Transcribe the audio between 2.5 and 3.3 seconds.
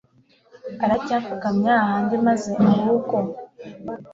ahubwo